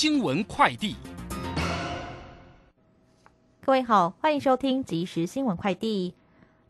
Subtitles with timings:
[0.00, 0.94] 新闻快递，
[3.62, 6.14] 各位好，欢迎收听即时新闻快递。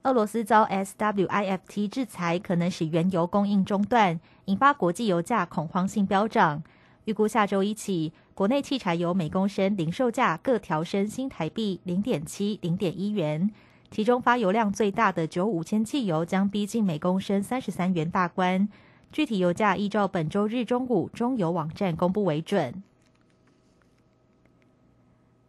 [0.04, 6.62] 俄罗斯遭 SWIFT 制裁，可能使原油供应中断，引发国际油价恐慌性飙涨。
[7.04, 13.50] 预估下周一起，国内汽柴油每公升零售价各调升新台币零点七、零点一元，
[13.90, 18.66] 其中发油量最大的九五千汽油将逼近每公升三十三元大关。
[19.12, 22.82] 具体油价依照本周日中午中油网站公布为准。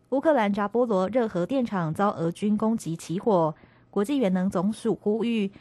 [0.09, 3.53] 乌克兰扎波罗热核电厂遭俄军攻击起火，
[3.91, 5.51] 国际原能总署呼吁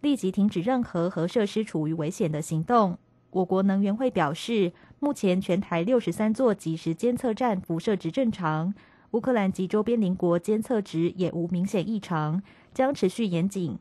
[0.00, 2.98] 立即停止任何核设施处于危险的行动。
[3.30, 8.74] 我国能源会表示，目前全台六十三座即时监测站辐射值正常，
[9.12, 12.42] 乌克兰及周边邻国监测值也无明显异常，
[12.72, 13.78] 将持续严谨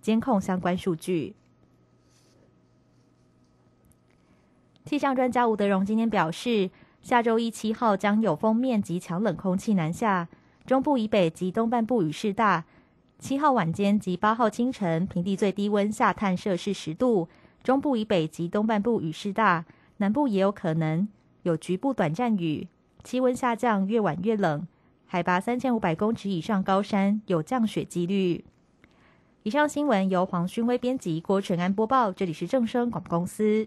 [0.00, 1.34] 监控相关数据。
[4.84, 6.70] 气象专家吴德荣今天表示。
[7.02, 10.28] 下周一七号将有封面及强冷空气南下，
[10.64, 12.64] 中部以北及东半部雨势大。
[13.18, 17.28] 七号晚间及八号清晨，平地最低温下探摄氏十度，
[17.64, 19.64] 中部以北及东半部雨势大，
[19.96, 21.08] 南部也有可能
[21.42, 22.68] 有局部短暂雨。
[23.02, 24.64] 气温下降，越晚越冷，
[25.06, 28.44] 海拔三千五百公尺以上高山有降雪几率。
[29.42, 33.66] 以上新闻由黄勋威编辑，郭纯安播报，这里是正声广播公司。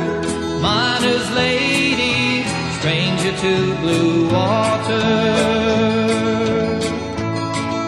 [0.60, 2.44] miner's lady,
[2.78, 5.08] stranger to blue water.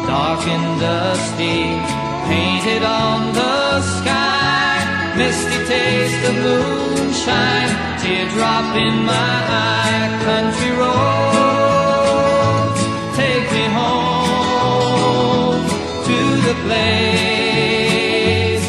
[0.07, 1.81] Dark and dusty,
[2.29, 4.85] painted on the sky,
[5.17, 7.71] misty taste of moonshine,
[8.01, 12.75] teardrop in my eye, country road,
[13.17, 15.63] take me home
[16.05, 16.17] to
[16.47, 18.65] the place.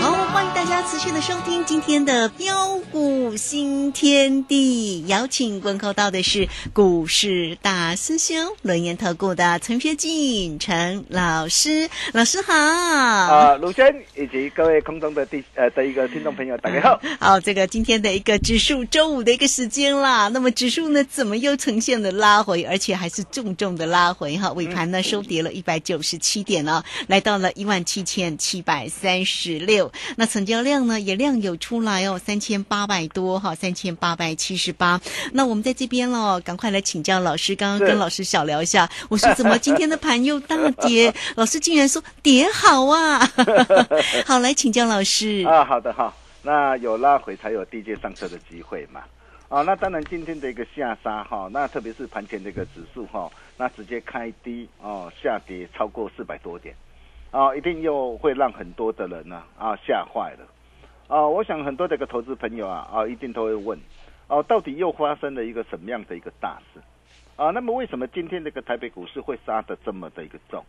[0.00, 2.77] 好，欢迎大家持续的收听今天的标。
[2.91, 12.53] 股新天地，邀请问候到的是股市大师兄轮研投顾的陈学进陈老师，老师好。
[12.55, 16.99] 啊，鲁轩以及各位空中的第呃的一个听众朋友，大家好。
[17.19, 24.51] 好，这个今天的一个指数周五的一个时间啦，那么指数呢，怎么又呈现了拉回，而且还是重重的拉回哈？
[24.53, 29.91] 尾盘呢收跌了一百九十七点哦，来到了一万七千七百三十六。
[30.15, 32.78] 那成交量呢也量有出来哦，三千八。
[32.79, 35.01] 八百多哈，三千八百七十八。
[35.33, 37.53] 那我们在这边喽，赶快来请教老师。
[37.53, 40.55] 刚刚跟老师小聊一下，我说怎么今天的盘又大
[40.87, 41.13] 跌？
[41.35, 43.19] 老师竟然说跌好啊！
[44.25, 45.65] 好，来请教老师啊。
[45.65, 49.01] 好的哈，那有拉回才有低阶上车的机会嘛。
[49.49, 56.73] 啊，那当然今天的一个下杀哈，那特别是盘前这个指数哈，那直接开低哦，下跌超过四百多点，
[57.31, 60.47] 啊，一定又会让很多的人呢啊吓坏了。
[61.09, 63.77] 啊，我想很多的一个投资朋友啊，啊，一定都会问，
[64.27, 66.79] 哦，到底又发生了一个什么样的一个大事？
[67.35, 70.63] 啊，那么为什么今天这个台北股市会杀的这么的一个重？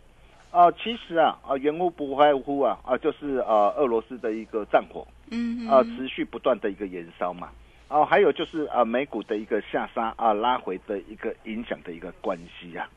[0.50, 7.50] 啊，其实啊，啊，原因不外乎啊，啊，就是啊，俄罗斯的一个战火，嗯，啊，持续不断的一个燃烧嘛，
[7.88, 12.88] 哦，还有就是啊，美股的一个下杀啊，拉回的一个影响的一个关系啊，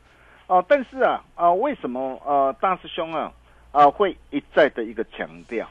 [0.47, 3.33] 哦，但是啊，啊，为什么呃，大师兄啊，
[3.73, 5.67] 啊，会一再的一个强调？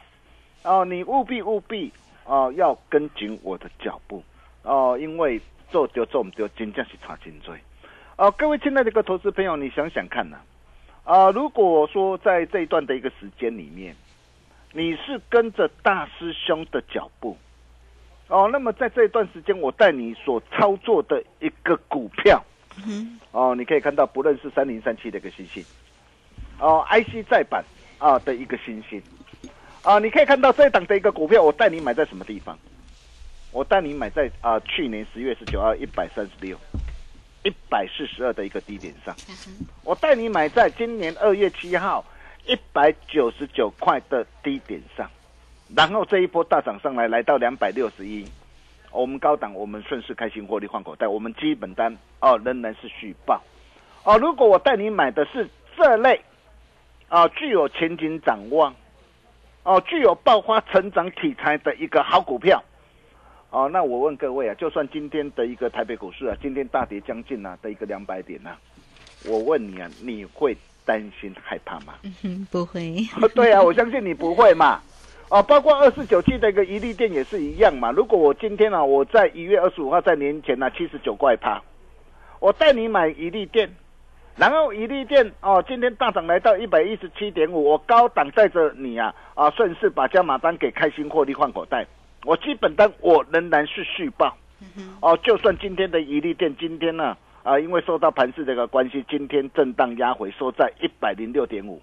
[0.62, 1.92] 哦，你务必务必
[2.24, 4.22] 哦，要跟紧我的脚步。
[4.62, 7.52] 哦，因为做丢做唔丢，真正是差真多。
[8.16, 10.36] 哦，各位亲爱的一个投资朋友，你想想看呐、
[11.02, 13.96] 啊，如果说在这一段的一个时间里面，
[14.72, 17.36] 你是跟着大师兄的脚步，
[18.28, 22.40] 哦，那么在这一段时间，我带你所操作的一个股票，
[22.86, 25.64] 嗯哦，你可以看到，不论是三零三七的一个星星，
[26.60, 27.64] 哦，IC 再版
[27.98, 29.02] 啊的一个新兴，
[29.82, 32.56] 啊，你可以看到这一档的一个股票，我带你买在什么地方？
[33.50, 36.56] 我带你买在啊去年十月十九号一百三十六，
[37.42, 39.14] 一百四十二的一个低点上。
[39.82, 42.04] 我带你买在今年二月七号
[42.46, 45.10] 一百九十九块的低点上，
[45.74, 48.24] 然后这一波大涨上来，来到两百六十一。
[48.92, 53.42] 我们高档，我们顺势开心获利换口袋，我们基本单哦仍然是续报
[54.04, 54.16] 哦。
[54.16, 56.20] 如果我带你买的是这类
[57.08, 58.74] 啊具有前景展望
[59.64, 62.62] 哦具有爆发成长题材的一个好股票
[63.50, 68.56] 哦，那我问各位啊，就算今天的一个台北股市啊，今天大跌将近啊的一个两百点啊，
[69.26, 71.94] 我问你啊，你会担心害怕吗？
[72.22, 72.96] 哼， 不会，
[73.34, 74.80] 对啊，我相信你不会嘛。
[75.28, 77.90] 哦，包括二四九七的一个一利店也是一样嘛。
[77.90, 81.62] 如果我今天呢、啊，我在一月二十五号在年前呢七十九块八，
[82.40, 83.70] 我带你买一利店，
[84.36, 91.86] 然后一利店哦，今天大涨来到一百一十七点五，我高档带着你啊啊，顺势把加码单给开心获利换口袋，
[92.24, 94.36] 我基本单我仍然是续报。
[95.00, 101.82] 哦，就算今天的一利店今天呢啊，因为受到盘势这个关系，今天震荡压回收在一百零六点五。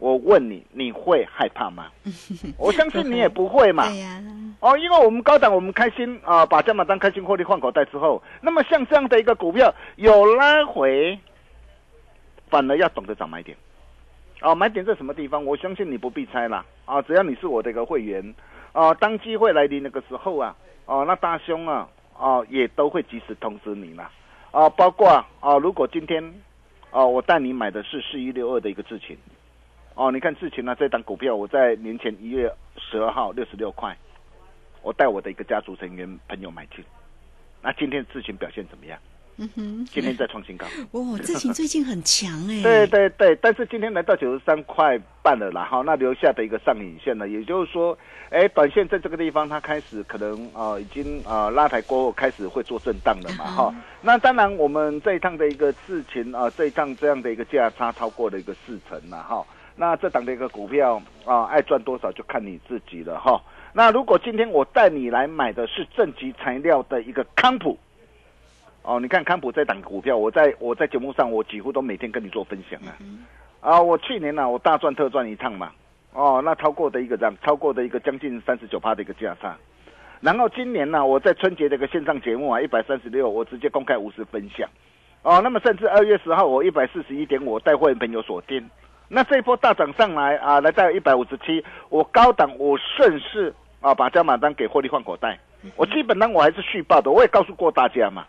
[0.00, 1.86] 我问你，你会害怕吗？
[2.58, 3.86] 我相信你也不会嘛。
[3.86, 4.20] 对呀、
[4.60, 11.18] 哦，因为我们高档，我们开心啊、把加码单开心获利换口袋之后，那么像这样的一个股票有拉回，
[12.50, 13.56] 反而要懂得找买点。
[14.42, 15.44] 哦，买点在什么地方？
[15.44, 16.64] 我相信你不必猜啦。
[16.84, 18.34] 啊，只要你是我的一个会员，
[18.72, 20.56] 啊，当机会来临那个时候啊，
[20.86, 21.88] 哦、那大兄啊，
[22.18, 24.10] 哦、也都会及时通知你啦。
[24.50, 25.08] 啊，包括
[25.40, 26.22] 啊，如果今天，
[26.90, 29.16] 哦、我带你买的是四一六二的一个智勤。
[29.94, 33.94] 哦，你看智勤呢、这档股票，我在年前一月十二号六十六块，
[34.82, 36.82] 我带我的一个家族成员朋友买进。
[37.60, 38.98] 那今天智勤表现怎么样？
[39.40, 40.66] 嗯哼，今天再创新高。
[40.92, 47.96] 哦，智勤最近很强 哎，对对对，但是今天来到九十三块半了啦，哈，那留下的一个上影线呢，也就是说，
[48.28, 59.42] 哎，短线在这个地方它开始可能啊、呃已经啊、呃拉抬过后开始会做震荡了嘛，哈、那当然我们这一趟的一个事情啊、这一趟这样的一个价差超过了一个四成了哈，
[59.74, 63.42] 那这档的一个股票啊、爱赚多少就看你自己了哈。
[63.72, 67.78] 那如果今天我带你来买的是正极材料的一个康普。
[68.82, 72.96] 哦，你看康普这档股票，我在我在节目上，我几乎都每天跟你做分享啊。
[73.60, 75.70] 啊，我去年呢、我大赚特赚一趟嘛。
[76.12, 79.56] 哦，那超过的一个这样，超过的一个将近三十九趴的一个价差。
[80.20, 84.68] 然后今年呢、我在春节的一个线上节目啊，一百三十六，我直接公开无私分享。
[85.22, 88.68] 哦，那么甚至二月十号，我一百四十一点五，我带会员朋友锁定。
[89.08, 95.38] 那这一波大涨上来啊，来到一百五十七，我高档我顺势啊，把加码单给获利换口袋。
[95.76, 98.24] 我基本上我还是续报的，我也告诉过大家嘛。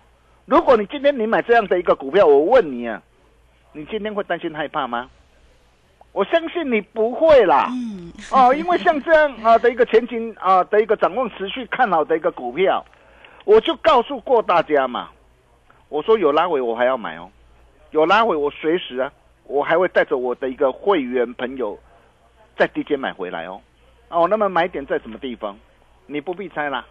[0.46, 3.02] 如果你今天你买这样的一个股票，我问你啊，
[3.74, 5.10] 你今天会担心害怕吗？
[6.12, 7.68] 我相信你不会啦。
[7.70, 12.84] 嗯，哦，因为像这样啊的一个前景啊的一个展望持续看好的一个股票，
[13.46, 15.10] 我就告诉过大家嘛，
[15.88, 17.32] 我说有拉回我还要买哦，
[17.92, 19.10] 有拉回我随时啊，
[19.46, 21.80] 我还会带着我的一个会员朋友
[22.58, 23.62] 在低阶买回来哦。
[24.10, 25.58] 哦，那么买点在什么地方？
[26.08, 26.86] 你不必猜啦。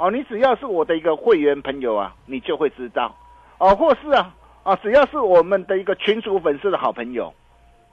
[0.00, 3.14] 哦，你只要是我的一个会员朋友啊，你就会知道。
[3.58, 7.30] 哦，或是啊啊，只要是我们的一个群主粉丝的好朋友，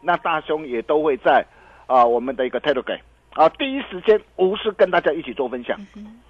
[0.01, 1.45] 那大兄也都会在
[1.85, 3.01] 啊我们的一个 Telegram
[3.33, 5.77] 啊第一时间无私跟大家一起做分享。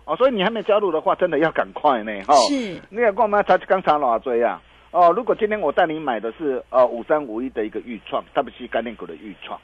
[0.06, 2.34] 哦，所以你还没加入的话，真的要赶快呢哈。
[2.48, 2.56] 是
[2.90, 4.60] 你也跟我们查刚才老追啊。
[4.90, 9.60] 哦，如果今天我带你买的是呃五三五一的一个预创，特别是概念股的预创，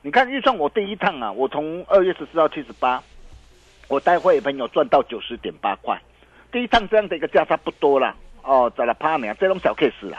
[0.00, 3.02] 你看预创我第一趟啊，我从二月十四到七十八，
[3.90, 6.00] 我带会朋友赚到九十点八块，
[6.52, 10.16] 第一趟这样的一个价差不多了，哦，在了趴年这种小 case 了，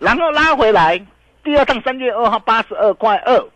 [0.00, 1.00] 然后拉回来，
[1.44, 3.48] 第二趟三月二号八十二块二，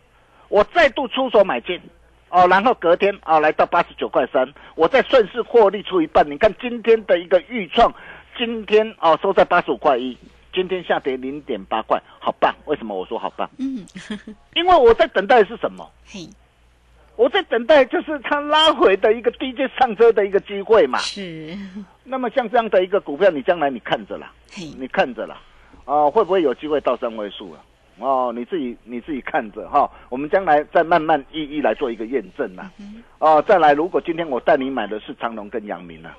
[0.48, 1.80] 我再度出手买进。
[2.28, 6.24] 哦，然后隔天啊来到八十九块三，我再顺势获利出一半。
[6.30, 7.92] 你看今天的一个预创，
[8.38, 10.16] 今天哦收在八十五块一，
[10.54, 12.54] 今天下跌零点八块，好棒！
[12.66, 13.50] 为什么我说好棒？
[13.58, 13.84] 嗯，
[14.54, 15.90] 因为我在等待的是什么？
[16.06, 16.20] 嘿，
[17.20, 20.98] 我在等待就是它拉回的一个低阶上车的一个机会嘛。
[21.00, 21.54] 是，
[22.02, 25.36] 那么像这样的一个股票，你将来你看着啦，你看着啦，
[25.84, 27.60] 啊、会不会有机会到三位数啊？
[27.98, 32.70] 哦，你自己你自己看着哈，我们将来再慢慢一一来做一个验证啦。
[33.18, 36.16] 哦，再来，如果今天我带你买的是长隆跟阳明啊，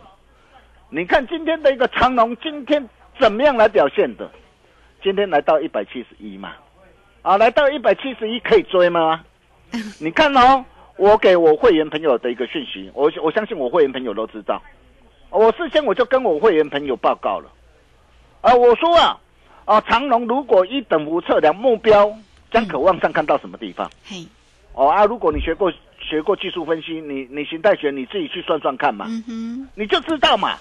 [0.91, 2.87] 你看今天的一个长隆今天
[3.19, 4.29] 怎么样来表现的？
[5.01, 6.53] 今天来到一百七十一嘛，
[7.23, 9.25] 啊，来到一百七十一可以追吗？
[9.99, 10.63] 你看哦，
[10.97, 14.61] 我给我会员朋友的一个讯息，我我相信我会员朋友都知道，
[15.29, 17.49] 我事先我就跟我会员朋友报告了，
[18.41, 19.19] 啊，我说啊，
[19.65, 22.11] 啊，长隆如果一等无测量目标
[22.51, 23.89] 将可望上看到什么地方？
[24.05, 24.25] 嘿，
[24.73, 29.07] 哦啊，如果你学过学过技术分析，你你形态学你自己去算算看嘛，
[29.75, 30.57] 你就知道嘛。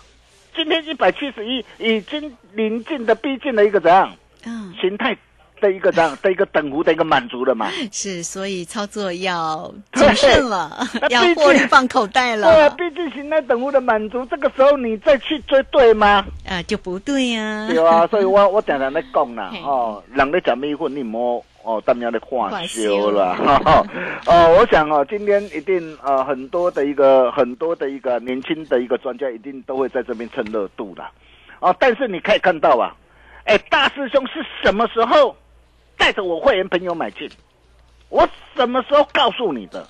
[0.54, 4.12] 今天一百七十一已经临近的逼近了一个怎样？
[4.44, 5.16] 嗯，形态
[5.60, 7.70] 的一个这样的一个等幅的一个满足了嘛？
[7.92, 16.24] 是，所以操作要对谨慎了那，要获利放口袋对啊，了，毕竟形态等幅的满足，这个时候你再去追对吗？
[16.48, 23.84] 啊，就不对呀，对啊，所以我我常常在讲啦，哦，人咧食米粉，你摸哦，当然的化化修修啦，哈哈
[24.26, 31.10] 哦，我想哦，今天一定呃很多的一个很多的一个年轻的一个专家一定都会在这边蹭热度啦，
[31.60, 32.94] 哦，但是你可以看到啊，
[33.44, 35.36] 哎，大师兄是什么时候
[36.00, 37.28] 带着我会员朋友买进？
[38.08, 38.26] 我
[38.56, 39.86] 什么时候告诉你的？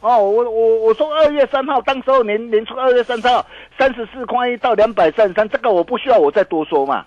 [0.00, 3.46] 哦，我我我说二月三号，当时候年年初二月三号
[3.78, 7.06] 三十四块一到两百三十三，这个我不需要我再多说嘛。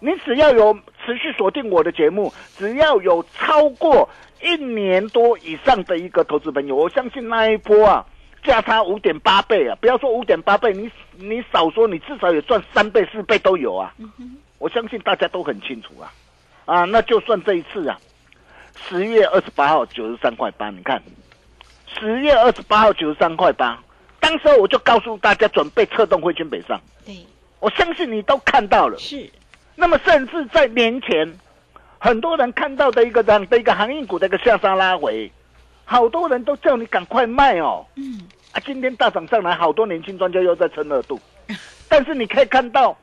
[0.00, 0.74] 你只要有
[1.04, 4.08] 持续锁定我的节目，只要有超过
[4.42, 8.04] 一年多以上的一个投资朋友，我相信那一波啊，
[8.44, 13.94] 价差五点八倍啊，不要说五点八倍，你你少说，你至少也赚三倍四倍都有啊。
[14.58, 16.12] 我相信大家都很清楚啊，
[16.72, 18.00] 啊，那就算这一次啊，
[18.88, 21.02] 十月二十八号九十三块八，你看，
[21.86, 23.78] 十月二十八号九十三块八，
[24.18, 27.14] 当时候我就告诉大家准备策动汇军北上，对，
[27.60, 28.96] 我相信你都看到了。
[28.98, 29.30] 是，
[29.76, 31.30] 那么甚至在年前，
[31.98, 35.30] 很多人看到的一个这样的一个航运股的一个下杀拉回，
[35.84, 37.84] 好多人都叫你赶快卖哦。
[37.96, 41.20] 嗯，啊，今天大涨上来，好多年轻专家又在蹭热度，
[41.86, 42.96] 但是你可以看到，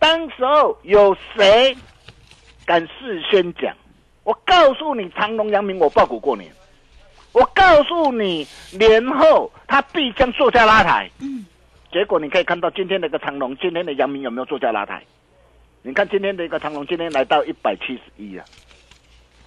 [0.00, 1.76] 当时候有谁
[2.72, 3.76] 敢事先讲？
[4.24, 6.50] 我告诉你，长隆、阳明，我报股过年。
[7.32, 11.10] 我告诉你，年后他必将作价拉抬。
[11.20, 11.44] 嗯，
[11.92, 15.02] 结果你可以看到今天的一个长隆，今天的阳明有没有作价拉抬？
[15.82, 18.44] 你看今天的一个长隆，今天来到一百七十一啊，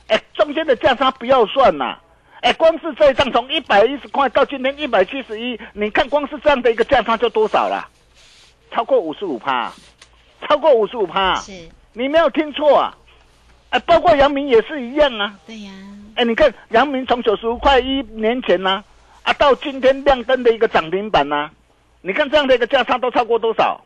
[0.06, 1.98] 哎，中间的价差不要算呐、
[2.42, 7.90] 哎，光是这一张从一百一十块到今天一百七十一，你看光是这样的一个价差就多少了？
[8.70, 9.74] 超过五十五趴，
[10.48, 12.96] 超过五十五趴，是，你没有听错啊！
[13.76, 15.38] 哎，包括阳明也是一样啊。
[15.46, 15.72] 对呀，
[16.16, 18.82] 哎，你看阳明从九十五块一年前呢、
[19.24, 21.50] 啊，到今天亮灯的一个涨停板呢、
[22.02, 23.84] 你看这样的一个价差都超过多少？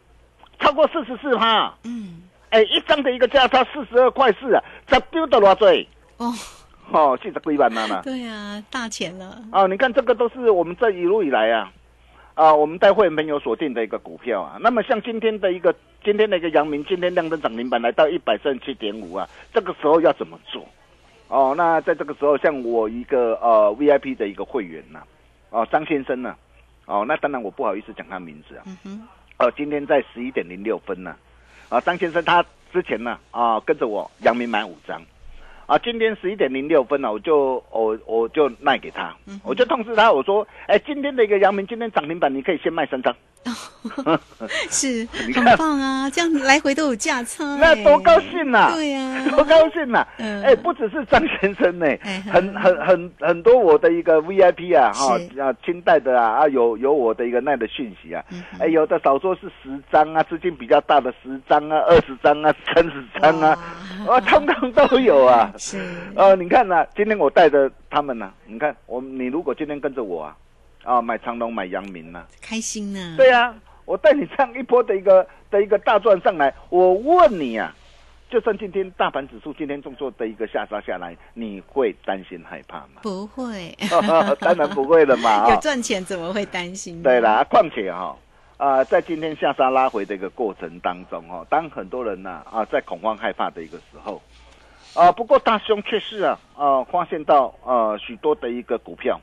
[0.59, 1.73] 超过四十四趴。
[1.85, 5.65] 嗯，哎，一张的一个价差四十二块四啊，这丢的多少？
[6.17, 6.33] 哦，
[6.91, 8.01] 哦，四十几万了呢。
[8.03, 11.71] 对呀，大钱了，哦，你看这个都是我们这一路以来啊，
[12.39, 14.57] 啊，我们带会员朋友锁定的一个股票啊。
[14.61, 20.65] 那么像今天的一个今天的一个阳明，今天亮灯涨停板来到一百三十七点五啊，这个时候要怎么做？
[21.27, 25.03] 哦，那在这个时候，像我一个呃 VIP 的一个会员呐、
[25.49, 26.33] 哦张先生呢、
[26.85, 28.63] 哦，那当然我不好意思讲他名字啊，
[29.35, 31.17] 呃，今天在十一点零六分呢、
[31.67, 32.41] 啊，张先生他
[32.71, 35.01] 之前呢啊跟着我阳明买五张，
[35.69, 43.15] 啊，今天十一点零六分了、我就我我就卖给他，我就通知他我说，哎，今天的一个阳明今天涨停板，你可以先卖三张，
[44.71, 50.41] 是， 很棒啊，这样来回都有价差，那哎多高兴呐、对呀，多高兴呐、嗯。
[50.43, 58.23] 哎，不只是张先生呢、哎很很很很多我的一个 VIP 啊，哈啊，清代的啊，啊有有我的一个耐的讯息啊，
[58.59, 63.55] 哎，有的少说是十张啊，资金比较大的十张啊，二十张啊，三十张啊，
[64.07, 65.51] 啊， 通通都有啊。
[65.57, 65.79] 是，
[66.15, 70.35] 呃，你看呐、今天我带着他们呢、你看我你如果今天跟着我啊，
[70.83, 73.53] 啊，买长隆买阳明呢、开心呢，对啊，
[73.85, 77.75] 我带你上一波的一个的一个大赚上来，我问你啊，
[78.29, 83.01] 就算今天大盘指数今天重挫的一个下杀下来，你会担心害怕吗？
[83.01, 83.75] 不会，
[84.39, 87.01] 当然不会了嘛， 有啊，赚钱怎么会担心？
[87.01, 88.15] 对，啦，况且哈、
[88.59, 94.21] 啊，在今天下杀拉回的一个过程当中哈、当很多人呢啊在恐慌害怕的一个时候，
[94.93, 99.19] 啊，不过大兄却是啊啊发现到呃许多的一个股票。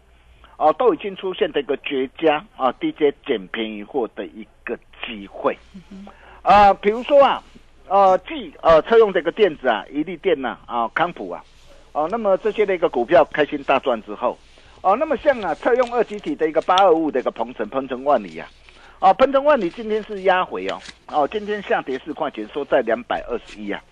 [0.59, 4.75] 啊，都已经出现的一个绝佳啊低阶捡便宜货的一个
[5.05, 5.55] 机会，
[6.40, 7.43] 啊，比如说啊，
[7.88, 11.45] 呃，继呃车用的一个电子啊，一利电呐啊康普啊，
[11.93, 14.38] 哦、那么这些的一个股票开心大赚之后，
[14.81, 18.49] 哦，那么像啊车用二极体的一个八二五的一个鹏程鹏程万里啊，
[18.99, 23.83] 哦，鹏程万里今天是压回哦，哦，今天下跌四块钱，收在两百二十一啊，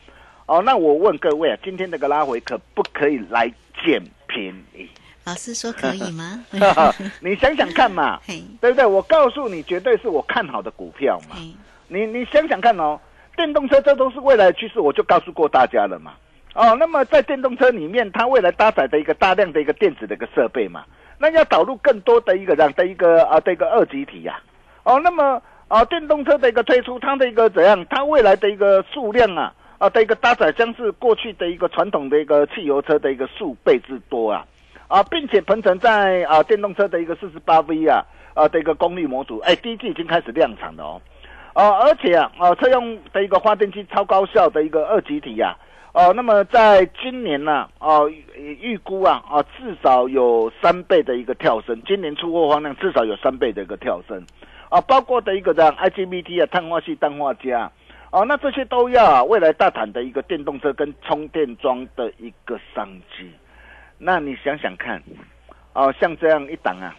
[0.47, 3.47] 哦，那我问各位啊，今天这个拉回可不可以来
[3.85, 4.89] 捡便宜？
[5.25, 6.45] 老师说可以吗？
[7.21, 8.85] 你想想看嘛，嘿，对不对？
[8.87, 11.37] 我告诉你，绝对是我看好的股票嘛。
[11.89, 12.99] 你你想想看哦，
[13.37, 16.15] 电动车这都是未来的趋势，我就告诉过大家了嘛。
[16.55, 20.85] 哦，那么在电动车里面，它未来搭载的一个大量的一个电子的一个设备嘛，
[21.19, 24.41] 那要导入更多的一个这样的一个啊的一个二极体呀、
[24.85, 34.47] 哦，那么啊电动车的一个推出，它的一个怎样，它未来的一个数量啊啊的一个搭载将是过去的一个传统的一个汽油车的一个数倍之多啊
[34.87, 41.00] 啊，并且鹏程在啊电动车的一个四十八 V 啊啊的一个功率模组，哎，第一季已经开始量产了哦。
[41.55, 45.57] 哦，而且啊，啊，车用的一个发电机超高效的一个二极体呀、
[45.93, 54.21] 哦，那么在今年呢、哦，预预估啊，啊，至少有三倍的一个跳升，今年出货方量至少有三倍的一个跳升，
[54.75, 57.71] 啊，包括的一个这样 IGBT 啊，碳化系氮化镓，
[58.11, 63.31] 哦，那这些都要啊，未来大谈的一个电动车跟充电桩的一个商机，
[63.99, 65.00] 那你想想看，
[65.75, 66.97] 哦，像这样一档啊，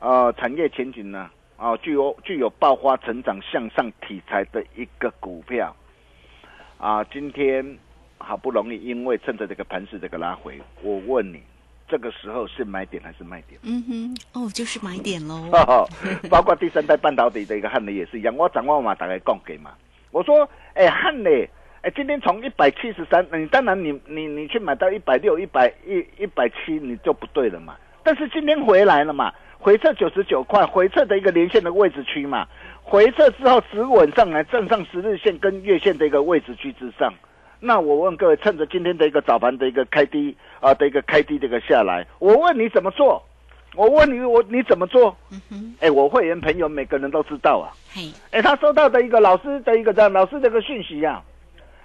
[0.00, 5.72] 呃，产业前景呢、啊，具有具有爆发成长向上题材的一个股票，
[6.78, 7.78] 啊，今天
[8.18, 11.40] 好不容易因为趁着这个盘势这个拉回，我问你，
[11.86, 13.60] 这个时候是买点还是卖点？
[13.62, 15.50] 嗯哼，哦，就是买点喽。
[16.30, 19.70] 包括第三代半导体的一个汉雷也是一样，我掌握嘛，大概供给嘛。
[20.10, 21.48] 我说，哎，汉雷，
[21.82, 27.76] 哎，今天从一百七十三，你当然你你你去买到一百六、一百一、一百七，你就不对了嘛。
[28.02, 32.46] 但是今天回来了嘛，回撤九十九块，回撤的一个连线的位置区嘛，
[32.82, 37.12] 回撤之后直稳上来，站上十日线跟月线的一个位置区之上。
[37.60, 43.22] 那我问各位，趁着今天的一个早盘的一个开低啊、的一个开低这个下来，我问你怎么做？
[43.76, 45.16] 我问你，我你怎么做？
[45.80, 47.74] 哎，我会员朋友每个人都知道啊。
[47.92, 51.20] 嘿，哎，他收到的一个老师的一个这样老师的一个讯息呀、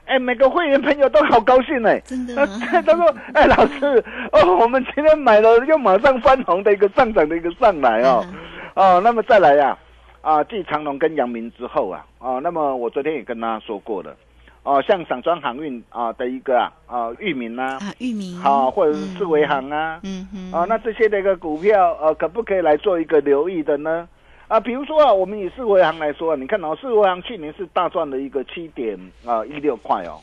[0.05, 2.35] 哎，每个会员朋友都好高兴哎、真的
[2.85, 8.35] 他说：“哎，老师，哦，我们今天买了，又马上翻红的一个上涨的一个上来哦，嗯。
[8.75, 9.75] 哦，那么再来呀、
[10.21, 14.15] 啊，继长隆跟阳明之后啊，哦，那么我昨天也跟大家说过了，
[14.63, 24.07] 哦，像散装航运啊的一个啊啊域名啊，啊，域名，好、或者是四维行啊，嗯哼，啊，那这些的一个股票，呃，可不可以来做一个留意的呢？
[24.47, 30.19] 啊，比如说啊，我们以四维行来说啊，你看哦，四维行去年是大赚的一个七点啊一六块哦，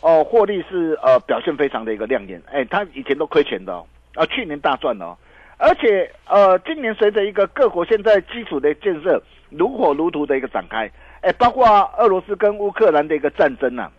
[0.00, 5.14] 哦，获利是呃表现非常的一个亮眼，哎，它以前都亏钱的哦，啊，去年大赚哦，
[5.58, 11.66] 而且呃，今年随着一个各国现在基础的建设如火如荼的一个展开，哎，包括
[11.98, 13.90] 俄罗斯跟乌克兰的一个战争啊，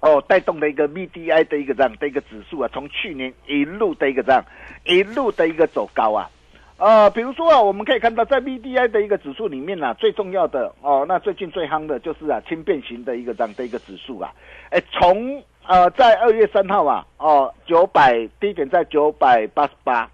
[0.00, 4.44] 哦，带动的一个 VDI 的一个这样的一个指数啊，从去年一路的一个这样
[4.84, 6.28] 一路的一个走高啊。
[6.78, 14.32] 呃，比如说啊，我们可以看到在 VDI 的一个指数里面啊，最重要的哦，那最近最夯的就是啊轻便型的一个这样的一个指数啊，
[14.70, 20.10] 哎，从呃在二月三号啊，哦九百低点在九百八十八，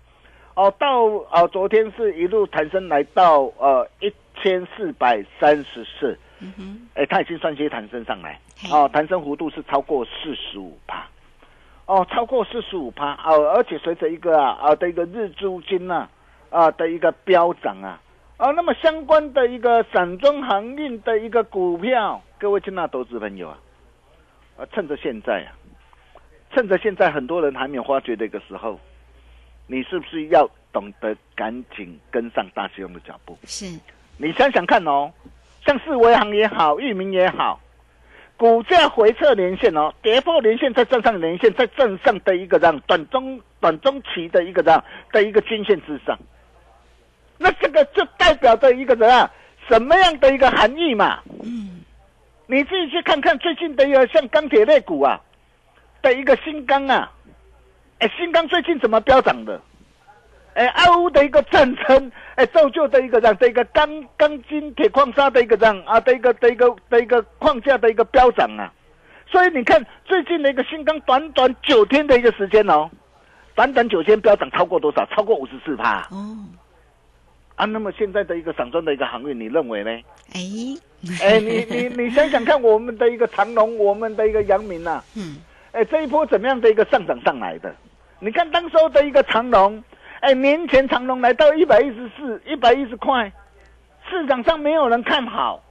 [0.55, 8.39] 哦到呃昨天是一路弹升来到呃一千四百三十四，嗯哼，哎，它已经算些弹升上来。
[8.59, 11.07] 嘿，哦，弹升幅度是超过四十五帕，
[11.87, 16.09] 哦，超过四十五帕，哦，而且随着一个啊啊的一个日租金呐
[16.51, 18.01] 啊的一个飙涨啊，
[18.37, 23.59] 啊，那么相关的一个散装航运的一个股票，各位亲爱的投资朋友啊，
[24.59, 25.57] 啊，趁着现在啊，
[26.53, 28.79] 趁着现在很多人还没有发觉的一个时候，
[29.67, 33.39] 你是不是要懂得赶紧跟上大师兄的脚步？
[33.45, 33.65] 是，
[34.19, 35.11] 你想想看哦，
[35.67, 37.61] 像四维行也好，域名也好，
[38.37, 46.17] 股价回撤连线哦，跌破连线再站上连线，在站上的一个这样短中短中期的一个这样的一个均线之上，
[47.37, 49.29] 那这个就代表着一个怎样
[49.69, 51.19] 什么样的一个含义嘛？
[51.43, 51.83] 嗯，
[52.47, 55.21] 你自己去看看最近的一个像钢铁类股啊
[56.01, 57.11] 的一个新钢啊，
[57.99, 59.61] 哎，新钢最近怎么飙涨的？
[60.57, 68.73] 哎，俄乌的一个战争，哎，造就的一个这样的一个钢钢筋铁矿砂的一个这样啊的一个的一个的一个框架的一个飙涨啊，
[69.31, 72.91] 所以你看最近的一个新钢，短短九天的一个时间哦，
[73.55, 75.05] 短短九天飙涨超过多少？
[75.15, 76.39] 超过五十四帕哦，
[77.57, 77.67] 啊！
[77.67, 79.91] 那么现在的一个散装的一个航运，你认为呢？
[80.33, 80.41] 哎，
[81.23, 85.37] 哎，你你你想想看，我们的一个长隆，我们的一个阳明呐、嗯，
[85.73, 87.75] 哎，这一波怎么样的一个上涨上来的？
[88.21, 89.83] 你看当时候的一个长隆，
[90.27, 93.31] 哎，年前长隆来到一百一十四、一百一十块，
[94.11, 95.63] 市场上没有人看好，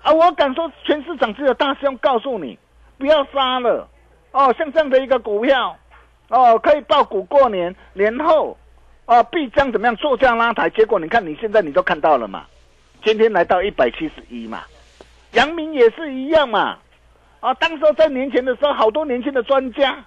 [0.00, 2.58] 啊，我敢说全市场只有大师兄告诉你，
[2.96, 3.86] 不要杀了，
[4.32, 5.76] 哦，像这样的一个股票，
[6.30, 8.56] 哦，可以爆股过年，年后，
[9.04, 12.46] 哦，必将怎么样做这样拉抬，结果你看你现在你都看到了嘛，
[13.04, 14.62] 今天来到一百七十一嘛，
[15.32, 16.78] 阳明也是一样嘛，
[17.40, 20.02] 啊，当时候在年前的时候，好多年轻的专家，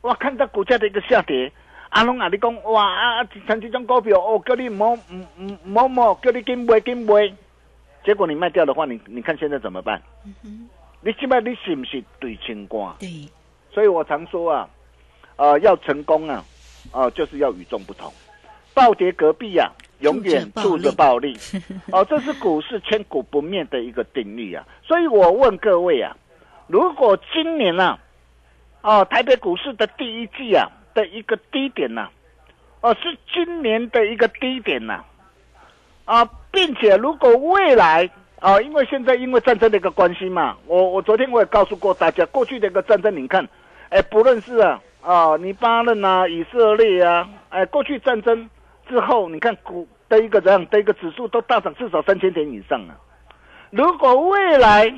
[0.00, 1.52] 哇，看到股价的一个下跌，
[1.94, 7.32] 阿龙啊，你讲哇啊啊，像这种股票哦，叫你莫唔唔莫莫，叫你紧买紧买，
[8.04, 10.02] 结果你卖掉的话，你你看现在怎么办？
[11.00, 12.92] 你起码你是不是对清官？
[12.98, 13.28] 对，
[13.72, 14.68] 所以我常说啊，
[15.36, 16.44] 呃，要成功啊，
[16.90, 18.12] 啊、就是要与众不同。
[18.74, 21.38] 暴跌隔壁啊，永远住着暴利。
[21.92, 24.66] 哦，这是股市千古不灭的一个定律啊。
[24.82, 26.16] 所以我问各位啊，
[26.66, 27.96] 如果今年啊，
[28.82, 32.08] 哦，台北股市的第一季啊的一个低点呐、
[32.80, 35.04] 哦，是今年的一个低点呐、
[36.04, 38.08] 啊，并且如果未来
[38.40, 43.46] 啊，因为现在因为战争的一个关系嘛，我我昨天我也告诉过大家，过去的一个战争，你看，
[43.88, 48.48] 哎，不论是啊啊，黎巴嫩啊、以色列啊，哎，过去战争
[48.88, 52.96] 之后，你看股的一个怎样的一个指数都大涨至少三千点以上啊。
[53.70, 54.94] 如果未来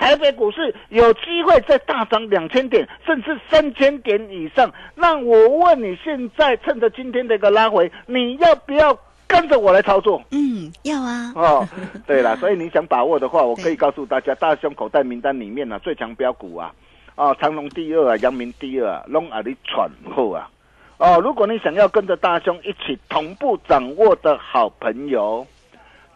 [0.00, 10.22] 台北股市有机会再大涨两千点，甚至三千点以上，那我问你，现在趁着今天的一个拉回，你要不要跟着我来操作？
[10.30, 11.68] 嗯，要啊，哦，
[12.06, 16.74] 对了，所以你想把握的话，我可以告诉大家，大兄口袋名单里面呢、最强标股啊，
[17.16, 19.86] 哦，长隆第二啊，阳明第二啊，龙啊你喘
[20.16, 20.48] 后啊，
[20.96, 25.46] 哦，如果你想要跟着大兄一起同步掌握的好朋友，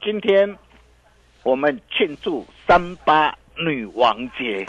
[0.03, 0.57] 今天
[1.43, 4.65] 我们庆祝三八女王节，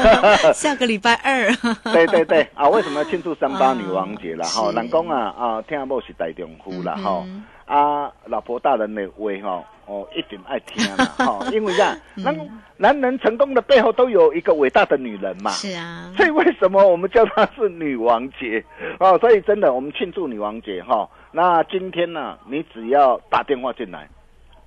[0.54, 1.46] 下个礼拜二，
[1.92, 2.46] 对对对。
[2.54, 4.46] 啊，为什么庆祝三八女王节啦？
[4.46, 12.34] 哈、是人讲啊啊，听某是大丈夫啦，哈、嗯啊，老婆大人的话哈，哦，一定爱听啦， 哈、因为呀，男
[12.78, 18.64] 男人成功的背后都有一个伟大的女人嘛，是啊，所以为什么我们叫她是女王节？
[18.98, 24.08] 哦，所以真的，我们庆祝女王节哈、那今天呢，你只要打电话进来，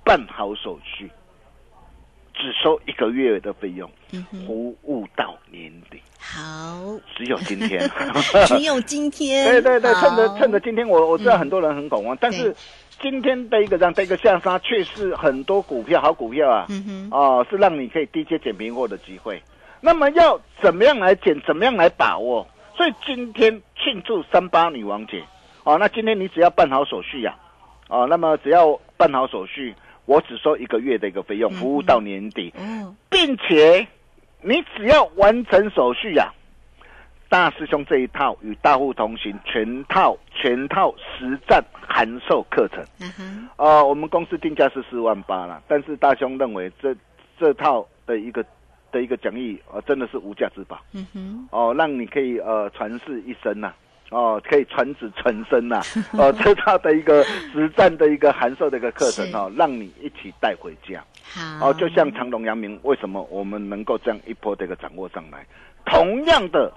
[0.04, 1.10] 办好手续，
[2.34, 3.90] 只收一个月的费用，
[4.46, 7.88] 服务到年底，好，只有今天。
[8.46, 12.54] 只有今天，对对对，趁着趁着今天我我知道很多人很恐慌，但是
[13.00, 16.66] 今天的一个这样的一个下杀，却是很多股票好股票啊，
[17.10, 19.40] 哦，是让你可以低阶捡平货的机会。
[19.80, 22.46] 那么要怎么样来捡，怎么样来把握？
[22.76, 25.22] 所以今天庆祝三八女王节，
[25.62, 27.36] 哦，那今天你只要办好手续呀、
[27.88, 29.74] 哦，那么只要办好手续，
[30.06, 32.52] 我只收一个月的一个费用，服务到年底。
[32.58, 33.86] 嗯，并且
[34.42, 36.32] 你只要完成手续呀、
[37.28, 43.24] 大师兄这一套与大户同行全套全套实战函授课程，啊哈，
[43.56, 46.94] 呃，我们公司定价是四万八了，但是大兄认为这
[47.38, 48.44] 这套的一个
[48.92, 50.78] 的一个讲义，呃，真的是无价之宝。
[50.92, 53.72] 嗯哼，哦、让你可以呃传世一生呐、
[54.14, 55.80] 哦，可以传子传身呐、
[56.16, 61.02] 哦，这套的一个实战的一个函授的一个课程是哦，让你一起带回家。
[61.58, 65.44] 好，哦，就像长隆、阳明，为什么我们能够这样一波的一个掌握上来？
[65.84, 66.72] 同样的，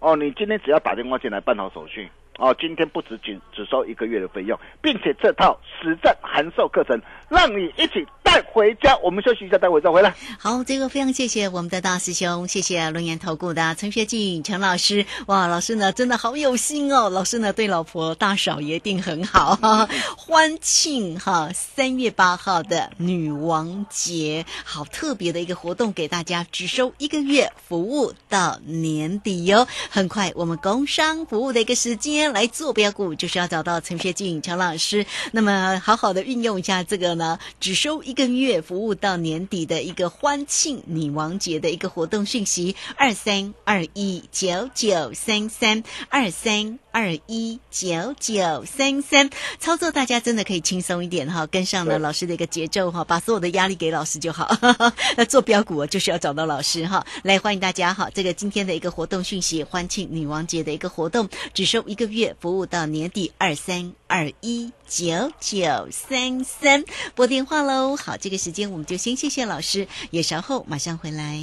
[0.00, 7.00] 哦，你今天只要打电话进来办好手续，哦，今天不止仅只收一个月的费用，并且这套实战函授课程
[7.32, 8.94] 让你一起带回家。
[9.02, 10.14] 我们休息一下，待会再回来。
[10.38, 15.06] 好，这个非常谢谢我们的大师兄，谢谢龙岩投顾的陈学进陈老师。
[15.26, 29.66] 哇，老师呢真的好有心哦，老师呢对老婆大嫂一定很好哈，欢庆哈三月八号的女王节，好特别的一个活动给大家，只收一个月，服务到年底哟。
[29.88, 37.14] 很快我们工商服务的一个时间来做标股，就是要找到陈学进陈老师，那么好好的运用一下这个，
[37.60, 46.81] 只收一个月，服务到年底的一个欢庆女王节的一个活动讯息，二三二一九九三三二三。
[46.92, 54.54] 二一九九三三，操作大家真的可以轻松一点哈，跟上了老师的一个节奏哈，把所有的压力给老师就好。
[55.16, 58.08] 那做标股就是要找到老师哈，来欢迎大家哈。
[58.14, 67.96] 这个今天的一个活动讯息，欢庆女王节的一个活动，只收一个月，服务到年底，二三二一九九三三，拨电话喽。
[67.96, 71.42] 好，这个时间我们就先谢谢老师，也稍后马上回来。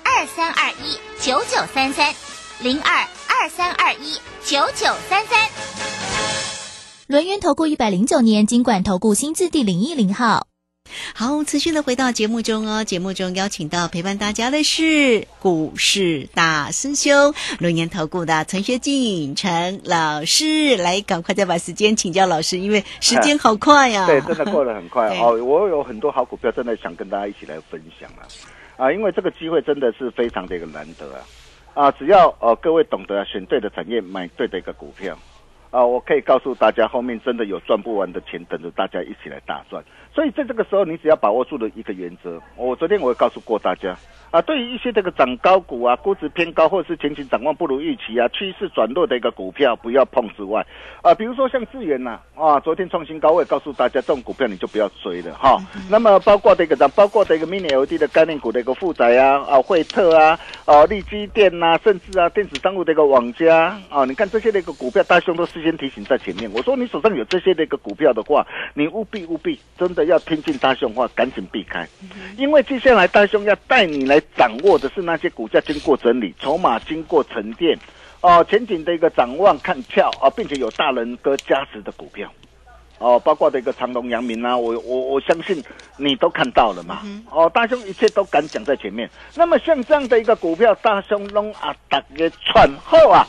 [0.13, 2.13] 二三二一九九三三
[2.61, 5.49] 零二二三二一九九三三。
[7.07, 10.47] 轮源投顾一百零九年金管投顾新字第零一零号。
[11.15, 12.83] 好，持续的回到节目中哦。
[12.83, 25.41] 节目中邀请到陪伴大家的是股市大师兄龙岩投顾的陈学进陈老师，来，赶快再把时间请教老师，因为时间好快呀、 对，真的过得很快 哦。
[25.41, 28.27] 我有很多好股票，真的想跟大家一起来分享啊
[28.81, 28.91] 啊！
[28.91, 31.21] 因为这个机会真的是非常的一个难得啊
[31.75, 31.91] 啊！
[31.91, 35.15] 只要呃各位懂得、啊、选对的产业，买对的一个股票
[35.69, 39.83] 啊，我可以告诉大家，后面真的有赚不完的钱等着大家一起来大赚。
[40.11, 43.95] 所以在这个时候，你只要把握住的一个原则，我昨天我也告诉过大家。
[44.31, 50.65] 啊，对于一些这个涨高股啊，估值偏高，或者是前景展望不如预期啊，趋势转弱的一个股票，不要碰之外，
[51.01, 55.57] 啊，比如说像智源呐，啊，昨天创新高，我也告诉大家，这种股票你就不要追了哈。
[55.89, 66.49] 那么包括的一个涨，包括的一个 mini LED 的概念股的一个负载啊，啊，惠特啊，啊，利基电呐、甚至啊，电子商务的一个网家啊，你看这些的一个股票，大兄都事先提醒在前面。
[66.53, 71.85] 我说你手上有这些的一个股票的话，你务必务必真的要听进大兄话，赶紧避开，
[72.37, 77.77] 因为接下来大兄要带你来掌握的是那些股价经过整理、筹码经过沉淀，
[78.21, 82.31] 哦、前景的一个展望看俏啊，并且有大人哥加持的股票。
[82.99, 85.63] 哦，包括的一个长隆、阳明啊，我我我相信
[85.97, 87.01] 你都看到了嘛。
[87.31, 89.09] 哦，大兄一切都敢讲在前面。
[89.33, 93.25] 那么像这样的一个股票，大兄弄啊，大家喘后啊，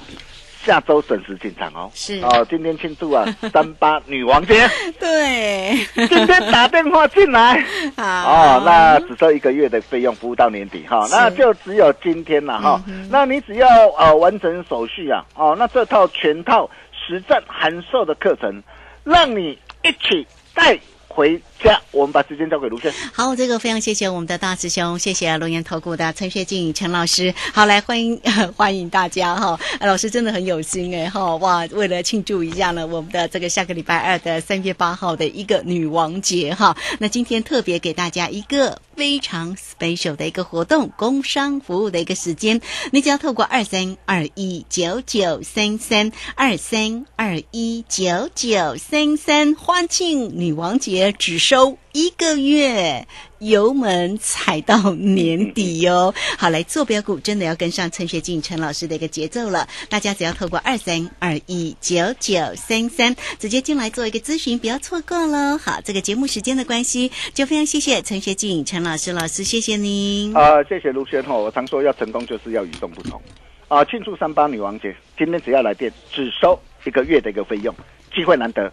[0.65, 1.91] 下周准时进场哦。
[1.95, 2.21] 是。
[2.23, 7.63] 哦，今天庆祝啊， 三八女王节，对，今天打电话进来。
[7.97, 8.05] 好。
[8.05, 12.83] 哦，那只收一个月的费用，服务到年底哈，那就只有今天了哈。
[13.11, 18.63] 那你只要呃完成手续啊，哦，那这套全套实战函授的课程，
[19.05, 21.81] 让你一起带回家。
[21.93, 22.93] 我们把时间交给卢轩。
[23.13, 27.35] 好，这个非常谢谢我们的大师兄，谢谢龙岩投顾的陈学进陈老师。
[27.53, 28.19] 好，来欢迎
[28.57, 53.07] 欢迎大家哈、老师真的很有心哎哈、哇，为了庆祝一下呢，我们的这个下个礼拜二的三月八号的一个女王节哈、那今天特别给大家一个非常 special 的一个活动，工商服务的一个时间，你只要透过二三二一九九三三二三二一九九三三欢庆女王节，只是收一个月。
[53.41, 59.69] 油门踩到年底哟、好，来坐标股真的要跟上陈学进陈老师的一个节奏了。
[59.91, 65.59] 大家只要透过二三二一九九三三直接进来做一个咨询，不要错过喽。
[65.59, 70.35] 好，这个节目时间的关系，就非常谢谢陈学进陈老师老师，谢谢您。
[70.35, 71.35] 啊、谢谢卢轩哈。
[71.35, 73.21] 我常说要成功就是要与众不同
[73.69, 73.85] 啊！
[73.85, 77.75] 庆祝三八女王节，今天只要来电，只收一个月的一个费用，
[78.15, 78.73] 机会难得，